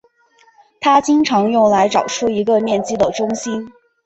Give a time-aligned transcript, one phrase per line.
[0.79, 3.71] 它经常用来找出一个面积的中心。